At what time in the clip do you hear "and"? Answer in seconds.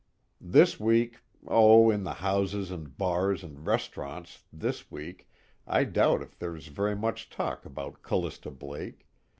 2.71-2.97, 3.43-3.63